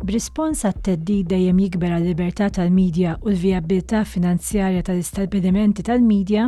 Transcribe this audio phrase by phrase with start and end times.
[0.00, 6.46] B'rispons għat-teddid dejjem jikber għal-libertà tal-medja u l-vijabilità finanzjarja tal-istabbilimenti tal-medja,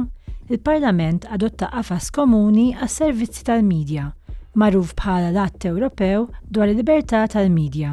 [0.49, 4.07] il-Parlament adotta qafas komuni għas servizzi tal-medja,
[4.57, 7.93] magħruf bħala l-Att Ewropew dwar il-libertà tal-medja.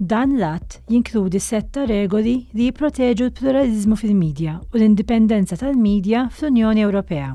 [0.00, 7.34] Dan l-att jinkludi setta regoli li jipproteġu l-pluralizmu fil-medja u l-indipendenza tal-medja fl-Unjoni Ewropea.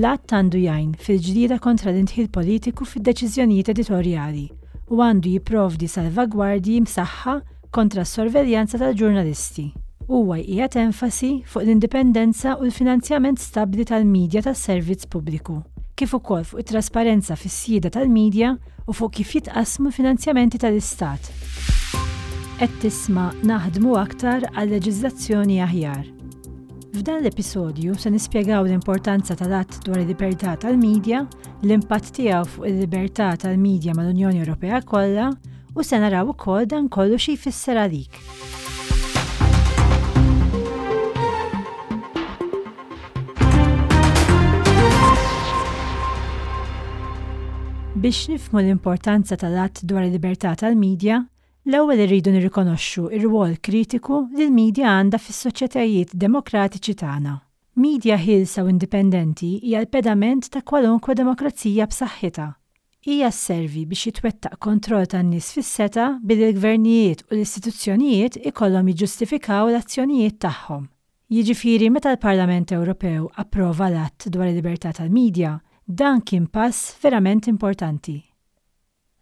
[0.00, 4.46] L-att għandu jajn fil-ġdida kontra l-intħil politiku fid-deċiżjonijiet editorjali
[4.90, 7.34] u għandu jiprovdi salvagwardji msaħħa
[7.74, 9.68] kontra s-sorveljanza tal-ġurnalisti.
[10.10, 15.60] Huwa jqiegħed enfasi fuq l-indipendenza u l-finanzjament stabbli tal-medja tas-servizz pubbliku,
[15.94, 18.56] kif ukoll fuq it-trasparenza fis sjieda tal-medja
[18.90, 21.30] u fuq kif jitqasmu finanzjamenti tal-Istat.
[22.60, 26.16] Qed tisma' naħdmu aktar għal leġiżlazzjoni aħjar
[26.90, 31.20] F'dan l-episodju se nispjegaw l-importanza tal-att dwar il-libertà tal-medja,
[31.62, 35.28] l-impatt tiegħu fuq il-libertà tal-medja mal-Unjoni Ewropea kollha
[35.70, 38.10] u se naraw ukoll dan kollu xi jfisser għalik.
[48.00, 51.22] Biex nifmu l-importanza tal-att dwar il-libertà tal-medja,
[51.68, 57.34] L-ewwel irridu nirrikonoxxu ir-rwol kritiku li l-medja għandha fis-soċjetajiet demokratiċi tagħna.
[57.80, 62.46] Media ħilsa u indipendenti hija l-pedament ta' kwalunkwe demokrazija b'saħħitha.
[63.04, 70.88] Hija sservi biex jitwettaq kontroll tan-nies fis-seta billi l-gvernijiet u l-istituzzjonijiet ikollhom jiġġustifikaw l-azzjonijiet tagħhom.
[71.30, 78.16] Jiġifieri meta l-Parlament Ewropew approva l-att dwar il-libertà tal-medja, dan kien pass verament importanti.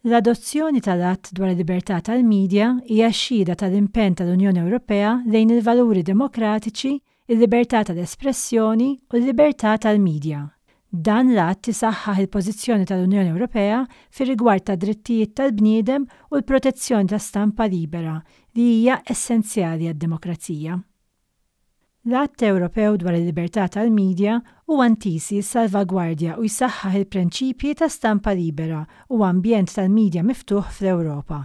[0.08, 6.92] L-adozzjoni tal-att dwar libertà tal-medja hija xhieda tal-impenn tal-Unjoni Ewropea lejn il-valuri demokratiċi,
[7.28, 10.40] il-libertà tal-espressjoni u l-libertà tal-medja.
[10.88, 13.82] Dan l-att isaħħaħ il-pożizzjoni tal-Unjoni Ewropea
[14.16, 18.16] fir rigward ta' drittijiet tal-bniedem u l-protezzjoni ta' stampa libera
[18.56, 20.80] li hija essenzjali għad-demokrazija.
[22.06, 24.38] L-Att Ewropew dwar il-libertà tal-medja
[24.70, 31.40] u antisi salvagwardja u jsaħħaħ il-prinċipji ta' stampa libera u ambjent tal media miftuħ fl-Ewropa.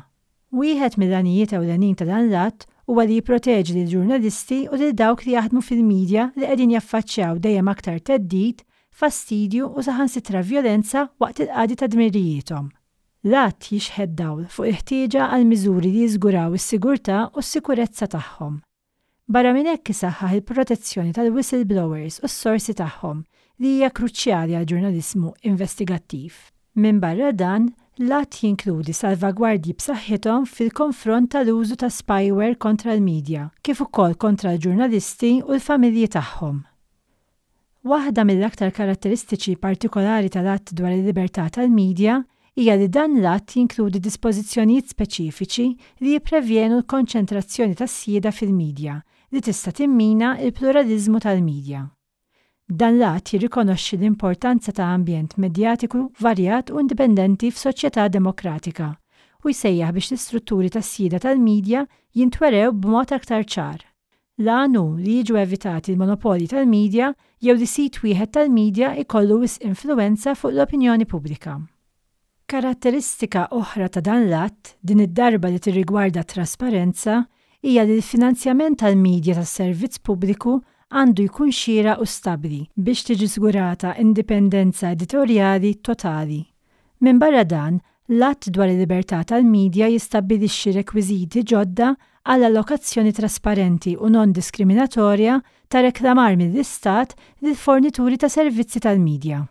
[0.53, 5.33] Wieħed mill-għanijiet ewlenin ta' dan l-att huwa li jipproteġi l ġurnalisti u lil dawk li
[5.33, 8.61] jaħdmu fil media li qegħdin jaffaċċjaw dejjem aktar teddit,
[8.93, 12.67] fastidju u saħansitra violenza waqt il-qadi ta' dmirijietom.
[13.25, 18.61] L-att jixħed dawl fuq il-ħtieġa għal miżuri li jizguraw is-sigurtà u s-sikurezza tagħhom.
[19.33, 23.23] Barra minn hekk isaħħaħ il-protezzjoni tal-whistleblowers u s-sorsi tagħhom
[23.63, 26.35] li hija kruċjali għal ġurnalismu investigattiv.
[26.77, 27.65] Minn barra dan,
[28.05, 35.55] lat jinkludi salvagwardji b'saħħithom fil-konfront tal-użu ta' spyware kontra l-medja, kif ukoll kontra l-ġurnalisti u
[35.57, 36.59] l-familji tagħhom.
[37.89, 42.19] Waħda mill-aktar karatteristiċi partikolari tal-att dwar il-libertà tal-medja
[42.53, 45.67] hija li dan l-att jinkludi dispożizzjonijiet speċifiċi
[46.05, 49.01] li jipprevjenu l-konċentrazzjoni tas-sieda fil-medja
[49.33, 51.81] li tista' timmina il-pluralizmu tal-medja.
[52.69, 58.91] Dan l-att jirrikonoxxi l-importanza ta' ambjent medjatiku varjat u indipendenti f'soċjetà demokratika
[59.43, 61.81] u jsejjaħ biex l-istrutturi tas-sida tal-medja
[62.19, 63.81] jintwerew b'mod aktar ċar
[64.43, 67.09] l-għanu li jiġu evitati l-monopoli tal-medja
[67.43, 71.57] jew li sit wieħed tal-medja ikollu wis influenza fuq l-opinjoni pubblika.
[72.47, 77.25] Karatteristika oħra ta' dan l-att, din id-darba li tirrigwarda trasparenza,
[77.63, 80.57] hija li l-finanzjament tal-medja tas-servizz pubbliku
[80.93, 86.41] għandu jkun xira u stabli biex tiġi żgurata indipendenza editorjali totali.
[87.07, 87.79] Minn barra dan,
[88.11, 91.93] l-att dwar il-libertà tal-medja jistabbilixxi rekwiżiti ġodda
[92.27, 95.39] għall allokazzjoni trasparenti u non diskriminatorja
[95.71, 99.45] ta' reklamar mill-Istat l fornituri ta' servizzi tal-medja.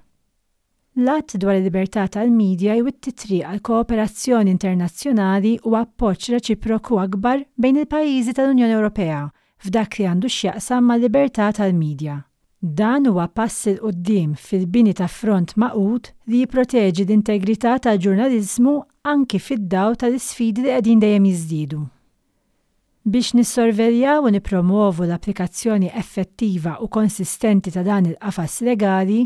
[0.94, 8.34] L-att dwar il-libertà tal-medja jwitt titri għal kooperazzjoni internazzjonali u appoġġ reċiproku akbar bejn il-pajjiżi
[8.36, 9.22] tal-Unjoni Ewropea
[9.64, 12.18] f'dak li għandu x'jaqsam mal-libertà tal-medja.
[12.60, 18.76] Dan huwa pass il qoddim fil-bini ta' front maqut li jipproteġi l-integrità tal-ġurnaliżmu
[19.14, 21.84] anki fid-daw tal-isfidi li qegħdin dejjem jiżdiedu.
[23.08, 29.22] Biex nissorveljaw u nipromovu l-applikazzjoni effettiva u konsistenti ta' dan il-qafas legali,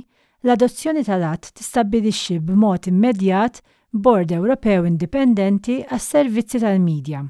[0.46, 3.58] l-adozzjoni tal-att tistabbilixxi b'mod immedjat
[4.04, 7.25] Bord Ewropew Indipendenti għas servizzi tal-medja.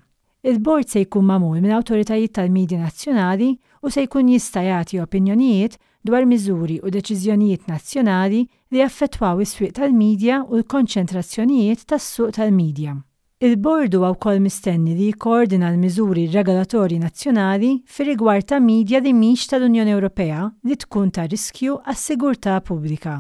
[0.47, 3.49] Il-bord se jkun mamul minn awtoritajiet tal-medja nazzjonali
[3.83, 10.43] u se jkun jista' jagħti opinjonijiet dwar miżuri u deċiżjonijiet nazzjonali li affettwaw is-swieq tal-medja
[10.51, 12.99] u l-konċentrazzjonijiet tas-suq tal-medja.
[13.45, 19.43] Il-bordu għaw kol mistenni li jkoordina l-miżuri regolatorji nazzjonali fir rigward ta' media li miex
[19.51, 23.19] tal-Unjoni Ewropea li tkun ta' riskju għas sigurtà pubblika.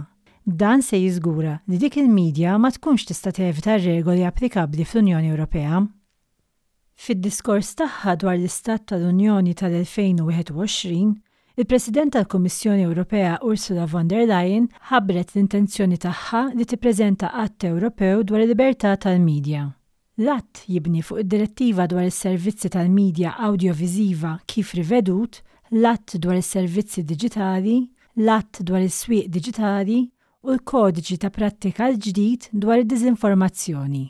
[0.63, 5.83] Dan se jiżgura li dik il media ma tkunx tista' tevita regoli applikabli fl-Unjoni Ewropea.
[6.97, 11.13] Fid-diskors tagħha dwar l-Istat tal-Unjoni tal-2021,
[11.61, 18.23] il-President tal kummissjoni Ewropea Ursula von der Leyen ħabbret l-intenzjoni tagħha li tippreżenta att Ewropew
[18.33, 19.75] dwar il-libertà tal-medja.
[20.19, 25.43] L-att jibni fuq id-direttiva dwar is-servizzi tal-medja audiovisiva kif rivedut,
[25.77, 27.83] l-att dwar is-servizzi digitali,
[28.25, 29.99] l-att dwar is-swieq digitali
[30.47, 34.07] u l-kodiċi ta' prattika l-ġdid dwar id-dizinformazzjoni.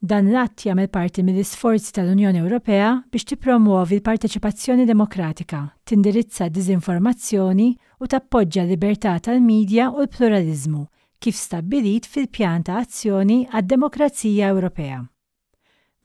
[0.00, 7.68] Dan l-att jagħmel parti mill-isforzi tal-Unjoni Ewropea biex tippromuovi l-parteċipazzjoni demokratika, tindirizza dizinformazzjoni
[8.00, 10.86] u tappoġġa l-libertà tal-medja u l-pluralizmu
[11.20, 15.02] kif stabbilit fil-pjan ta' azzjoni għad-demokrazija Ewropea.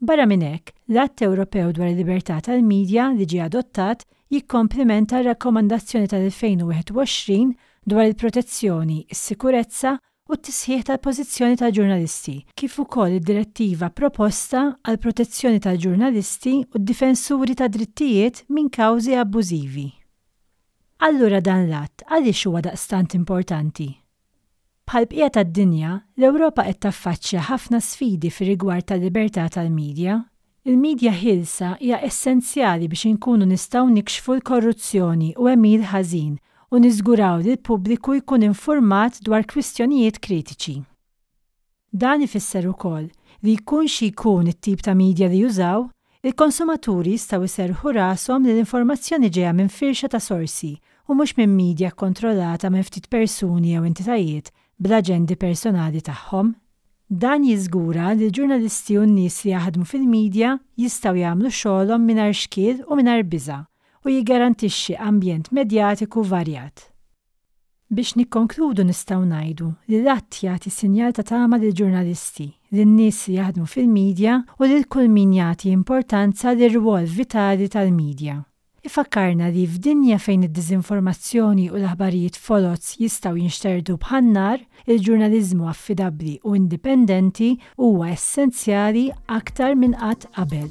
[0.01, 4.01] Barra minn hekk, l-Att Ewropew dwar il-libertà tal-medja li ġie adottat
[4.33, 7.53] jikkomplimenta r-rakkomandazzjoni tal-2021
[7.87, 9.95] dwar il-protezzjoni, is-sikurezza
[10.27, 18.43] u t-tisħiħ tal-pożizzjoni tal-ġurnalisti, kif ukoll id-direttiva proposta għal protezzjoni tal-ġurnalisti u d-difensuri ta' drittijiet
[18.51, 19.87] minn kawżi abbużivi.
[21.07, 23.93] Allura dan l-att għaliex huwa daqstant importanti?
[24.85, 30.19] Bħal bqija tad-dinja, l-Ewropa qed taffaċċja ħafna sfidi fir-rigward tal-libertà tal-medja.
[30.69, 36.35] Il-medja ħilsa hija essenzjali biex inkunu nistgħu nikxfu l-korruzzjoni u emir ħażin
[36.69, 40.75] u niżguraw li l-pubbliku jkun informat dwar kwistjonijiet kritiċi.
[41.91, 43.07] Dan ifisser ukoll
[43.41, 45.87] li jkun xi jkun it-tip ta' medja li jużaw,
[46.25, 50.75] il-konsumaturi jistgħu jserħu rashom li l-informazzjoni ġejja minn firxa ta' sorsi
[51.09, 56.49] u mhux minn medja kontrollata minn ftit persuni jew entitajiet bl-aġendi personali tagħhom.
[57.07, 62.97] Dan jiżgura li l-ġurnalisti u n-nies li jaħdmu fil-medja jistgħu jagħmlu xogħolhom mingħajr xkiel u
[62.99, 63.59] mingħajr biża'
[64.05, 66.87] u jiggarantixxi ambjent medjatiku varjat.
[67.93, 72.47] Biex nikkonkludu nistgħu ngħidu li l-att jagħti sinjal ta' tama lil ġurnalisti,
[72.81, 78.41] n nies li jaħdmu fil-medja u lil kull min jagħti importanza lir rwol vitali tal-medja
[78.85, 87.55] ifakkarna li f'dinja fejn id-dizinformazzjoni u l-aħbarijiet foloz jistaw jinxterdu bħannar, il-ġurnalizmu affidabli u indipendenti
[87.81, 90.69] huwa essenzjali aktar minn qatt qabel.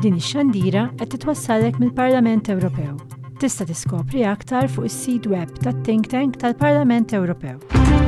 [0.00, 2.96] Din ix-xandira qed titwassalek mill-Parlament Ewropew.
[3.40, 8.05] Tista' tiskopri aktar fuq is-sit web tat-Think Tank tal-Parlament Ewropew.